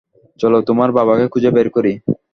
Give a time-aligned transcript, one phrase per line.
[0.39, 1.93] চলো, তোমার বাবাকে খুঁজে বের করি।